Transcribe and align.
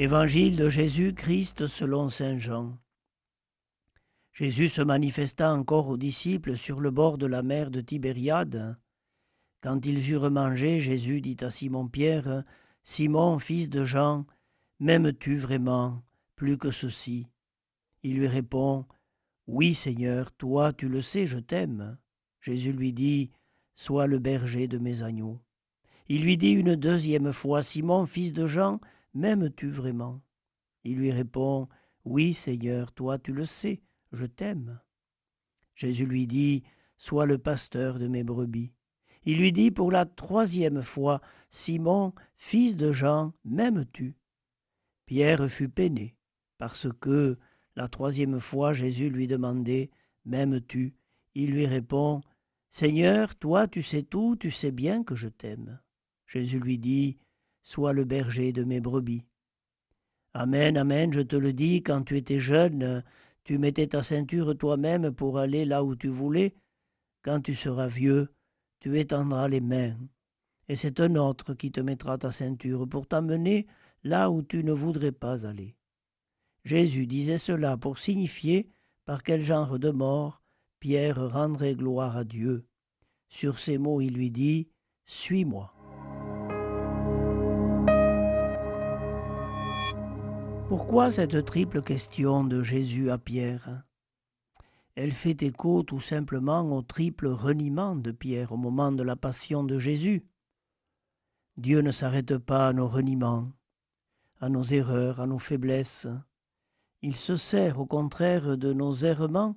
Évangile 0.00 0.56
de 0.56 0.70
Jésus-Christ 0.70 1.66
selon 1.66 2.08
Saint 2.08 2.38
Jean. 2.38 2.78
Jésus 4.32 4.70
se 4.70 4.80
manifesta 4.80 5.52
encore 5.52 5.90
aux 5.90 5.98
disciples 5.98 6.56
sur 6.56 6.80
le 6.80 6.90
bord 6.90 7.18
de 7.18 7.26
la 7.26 7.42
mer 7.42 7.70
de 7.70 7.82
Tibériade. 7.82 8.78
Quand 9.60 9.84
ils 9.84 10.10
eurent 10.10 10.30
mangé, 10.30 10.80
Jésus 10.80 11.20
dit 11.20 11.36
à 11.40 11.50
Simon-Pierre, 11.50 12.44
Simon, 12.82 13.38
fils 13.38 13.68
de 13.68 13.84
Jean, 13.84 14.24
m'aimes-tu 14.78 15.36
vraiment 15.36 16.02
plus 16.34 16.56
que 16.56 16.70
ceci? 16.70 17.26
Il 18.02 18.16
lui 18.16 18.26
répond, 18.26 18.86
Oui 19.46 19.74
Seigneur, 19.74 20.32
toi 20.32 20.72
tu 20.72 20.88
le 20.88 21.02
sais, 21.02 21.26
je 21.26 21.38
t'aime. 21.38 21.98
Jésus 22.40 22.72
lui 22.72 22.94
dit, 22.94 23.32
Sois 23.74 24.06
le 24.06 24.18
berger 24.18 24.66
de 24.66 24.78
mes 24.78 25.02
agneaux. 25.02 25.42
Il 26.08 26.22
lui 26.22 26.38
dit 26.38 26.52
une 26.52 26.74
deuxième 26.74 27.34
fois, 27.34 27.62
Simon, 27.62 28.06
fils 28.06 28.32
de 28.32 28.46
Jean, 28.46 28.80
M'aimes-tu 29.14 29.70
vraiment? 29.70 30.22
Il 30.84 30.96
lui 30.96 31.10
répond, 31.10 31.68
Oui, 32.04 32.34
Seigneur, 32.34 32.92
toi 32.92 33.18
tu 33.18 33.32
le 33.32 33.44
sais, 33.44 33.82
je 34.12 34.26
t'aime. 34.26 34.80
Jésus 35.74 36.06
lui 36.06 36.26
dit, 36.26 36.62
Sois 36.96 37.26
le 37.26 37.38
pasteur 37.38 37.98
de 37.98 38.08
mes 38.08 38.24
brebis. 38.24 38.72
Il 39.24 39.38
lui 39.38 39.52
dit 39.52 39.70
pour 39.70 39.90
la 39.90 40.06
troisième 40.06 40.82
fois, 40.82 41.20
Simon, 41.48 42.14
fils 42.36 42.76
de 42.76 42.92
Jean, 42.92 43.32
m'aimes-tu? 43.44 44.16
Pierre 45.06 45.48
fut 45.50 45.68
peiné, 45.68 46.16
parce 46.58 46.88
que, 47.00 47.38
la 47.76 47.88
troisième 47.88 48.40
fois, 48.40 48.74
Jésus 48.74 49.10
lui 49.10 49.26
demandait, 49.26 49.90
M'aimes-tu? 50.24 50.94
Il 51.34 51.52
lui 51.52 51.66
répond, 51.66 52.20
Seigneur, 52.70 53.34
toi 53.34 53.66
tu 53.66 53.82
sais 53.82 54.02
tout, 54.02 54.36
tu 54.36 54.50
sais 54.50 54.72
bien 54.72 55.02
que 55.02 55.14
je 55.14 55.28
t'aime. 55.28 55.80
Jésus 56.26 56.60
lui 56.60 56.78
dit, 56.78 57.18
sois 57.62 57.92
le 57.92 58.04
berger 58.04 58.52
de 58.52 58.64
mes 58.64 58.80
brebis. 58.80 59.24
Amen, 60.34 60.76
amen, 60.76 61.12
je 61.12 61.20
te 61.20 61.36
le 61.36 61.52
dis, 61.52 61.82
quand 61.82 62.02
tu 62.02 62.16
étais 62.16 62.38
jeune, 62.38 63.02
tu 63.44 63.58
mettais 63.58 63.88
ta 63.88 64.02
ceinture 64.02 64.56
toi-même 64.56 65.10
pour 65.12 65.38
aller 65.38 65.64
là 65.64 65.82
où 65.82 65.96
tu 65.96 66.08
voulais. 66.08 66.54
Quand 67.22 67.40
tu 67.40 67.54
seras 67.54 67.88
vieux, 67.88 68.32
tu 68.78 68.98
étendras 68.98 69.48
les 69.48 69.60
mains, 69.60 69.96
et 70.68 70.76
c'est 70.76 71.00
un 71.00 71.16
autre 71.16 71.54
qui 71.54 71.70
te 71.72 71.80
mettra 71.80 72.16
ta 72.16 72.30
ceinture 72.30 72.88
pour 72.88 73.06
t'amener 73.06 73.66
là 74.04 74.30
où 74.30 74.42
tu 74.42 74.64
ne 74.64 74.72
voudrais 74.72 75.12
pas 75.12 75.46
aller. 75.46 75.76
Jésus 76.64 77.06
disait 77.06 77.38
cela 77.38 77.76
pour 77.76 77.98
signifier 77.98 78.70
par 79.04 79.22
quel 79.22 79.42
genre 79.42 79.78
de 79.78 79.90
mort 79.90 80.42
Pierre 80.78 81.30
rendrait 81.30 81.74
gloire 81.74 82.16
à 82.16 82.24
Dieu. 82.24 82.66
Sur 83.28 83.58
ces 83.58 83.78
mots, 83.78 84.00
il 84.00 84.14
lui 84.14 84.30
dit 84.30 84.68
Suis-moi. 85.04 85.79
Pourquoi 90.70 91.10
cette 91.10 91.44
triple 91.46 91.82
question 91.82 92.44
de 92.44 92.62
Jésus 92.62 93.10
à 93.10 93.18
Pierre? 93.18 93.82
Elle 94.94 95.10
fait 95.10 95.42
écho 95.42 95.82
tout 95.82 95.98
simplement 95.98 96.60
au 96.76 96.80
triple 96.80 97.26
reniement 97.26 97.96
de 97.96 98.12
Pierre 98.12 98.52
au 98.52 98.56
moment 98.56 98.92
de 98.92 99.02
la 99.02 99.16
passion 99.16 99.64
de 99.64 99.80
Jésus. 99.80 100.24
Dieu 101.56 101.80
ne 101.80 101.90
s'arrête 101.90 102.38
pas 102.38 102.68
à 102.68 102.72
nos 102.72 102.86
reniements, 102.86 103.50
à 104.38 104.48
nos 104.48 104.62
erreurs, 104.62 105.18
à 105.18 105.26
nos 105.26 105.40
faiblesses. 105.40 106.06
Il 107.02 107.16
se 107.16 107.34
sert 107.34 107.80
au 107.80 107.86
contraire 107.86 108.56
de 108.56 108.72
nos 108.72 108.92
errements 108.92 109.56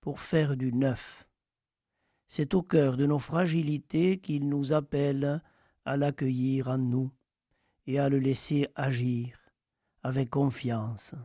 pour 0.00 0.20
faire 0.20 0.56
du 0.56 0.72
neuf. 0.72 1.28
C'est 2.28 2.54
au 2.54 2.62
cœur 2.62 2.96
de 2.96 3.04
nos 3.04 3.18
fragilités 3.18 4.20
qu'il 4.20 4.48
nous 4.48 4.72
appelle 4.72 5.42
à 5.84 5.98
l'accueillir 5.98 6.68
en 6.68 6.78
nous 6.78 7.10
et 7.86 7.98
à 7.98 8.08
le 8.08 8.18
laisser 8.18 8.68
agir 8.74 9.45
avec 10.06 10.30
confiance. 10.30 11.16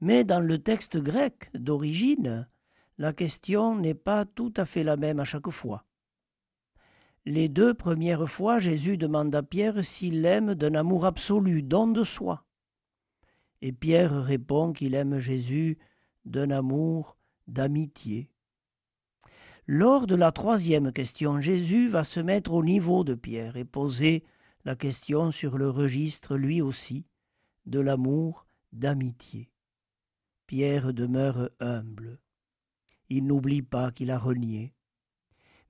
Mais 0.00 0.24
dans 0.24 0.40
le 0.40 0.58
texte 0.58 0.98
grec 0.98 1.50
d'origine, 1.54 2.48
la 2.98 3.12
question 3.12 3.76
n'est 3.76 3.94
pas 3.94 4.24
tout 4.24 4.52
à 4.56 4.64
fait 4.64 4.82
la 4.82 4.96
même 4.96 5.20
à 5.20 5.24
chaque 5.24 5.50
fois. 5.50 5.84
Les 7.24 7.48
deux 7.48 7.74
premières 7.74 8.28
fois, 8.28 8.58
Jésus 8.58 8.96
demande 8.96 9.32
à 9.36 9.44
Pierre 9.44 9.84
s'il 9.84 10.22
l'aime 10.22 10.56
d'un 10.56 10.74
amour 10.74 11.04
absolu, 11.04 11.62
don 11.62 11.86
de 11.86 12.02
soi. 12.02 12.44
Et 13.62 13.70
Pierre 13.72 14.24
répond 14.24 14.72
qu'il 14.72 14.94
aime 14.94 15.20
Jésus 15.20 15.78
d'un 16.24 16.50
amour 16.50 17.16
d'amitié. 17.46 18.32
Lors 19.68 20.08
de 20.08 20.16
la 20.16 20.32
troisième 20.32 20.90
question, 20.90 21.40
Jésus 21.40 21.88
va 21.88 22.02
se 22.02 22.18
mettre 22.18 22.52
au 22.52 22.64
niveau 22.64 23.04
de 23.04 23.14
Pierre 23.14 23.56
et 23.56 23.64
poser 23.64 24.24
la 24.64 24.74
question 24.74 25.30
sur 25.30 25.56
le 25.56 25.70
registre 25.70 26.36
lui 26.36 26.60
aussi 26.60 27.06
de 27.68 27.80
l'amour, 27.80 28.46
d'amitié. 28.72 29.50
Pierre 30.46 30.94
demeure 30.94 31.50
humble. 31.60 32.18
Il 33.10 33.26
n'oublie 33.26 33.62
pas 33.62 33.90
qu'il 33.92 34.10
a 34.10 34.18
renié. 34.18 34.74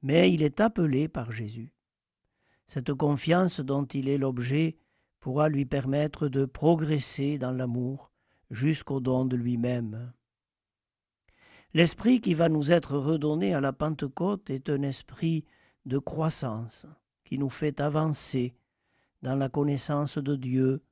Mais 0.03 0.33
il 0.33 0.43
est 0.43 0.61
appelé 0.61 1.09
par 1.09 1.33
Jésus. 1.33 1.75
Cette 2.69 2.95
confiance 2.95 3.61
dont 3.61 3.85
il 3.87 4.09
est 4.09 4.19
l'objet 4.19 4.79
pourra 5.19 5.49
lui 5.49 5.65
permettre 5.65 6.29
de 6.29 6.45
progresser 6.45 7.39
dans 7.39 7.53
l'amour 7.53 8.13
jusqu'au 8.51 9.01
don 9.01 9.25
de 9.25 9.37
lui-même. 9.37 10.13
L'esprit 11.75 12.21
qui 12.21 12.35
va 12.35 12.49
nous 12.49 12.71
être 12.71 12.97
redonné 12.97 13.55
à 13.55 13.61
la 13.61 13.73
Pentecôte 13.73 14.51
est 14.51 14.71
un 14.71 14.83
esprit 14.83 15.45
de 15.85 15.99
croissance 15.99 16.87
qui 17.25 17.39
nous 17.39 17.51
fait 17.51 17.81
avancer 17.81 18.55
dans 19.23 19.35
la 19.35 19.49
connaissance 19.49 20.19
de 20.19 20.37
Dieu 20.37 20.83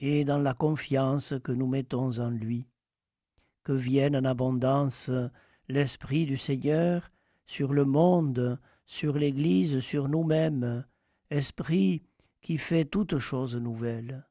et 0.00 0.24
dans 0.24 0.38
la 0.38 0.54
confiance 0.54 1.34
que 1.42 1.52
nous 1.52 1.66
mettons 1.66 2.18
en 2.18 2.30
lui. 2.30 2.66
Que 3.62 3.72
vienne 3.72 4.16
en 4.16 4.24
abondance 4.24 5.10
l'Esprit 5.68 6.26
du 6.26 6.36
Seigneur 6.36 7.10
sur 7.46 7.72
le 7.72 7.84
monde, 7.84 8.58
sur 8.86 9.14
l'Église, 9.14 9.80
sur 9.80 10.08
nous-mêmes, 10.08 10.84
Esprit 11.30 12.02
qui 12.40 12.58
fait 12.58 12.84
toutes 12.84 13.18
choses 13.18 13.56
nouvelles, 13.56 14.26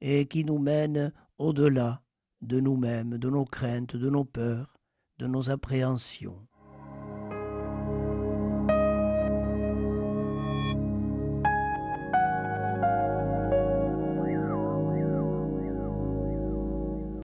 et 0.00 0.26
qui 0.26 0.44
nous 0.44 0.58
mène 0.58 1.12
au-delà 1.38 2.02
de 2.42 2.60
nous-mêmes, 2.60 3.18
de 3.18 3.30
nos 3.30 3.44
craintes, 3.44 3.96
de 3.96 4.10
nos 4.10 4.24
peurs, 4.24 4.78
de 5.18 5.26
nos 5.26 5.50
appréhensions. 5.50 6.47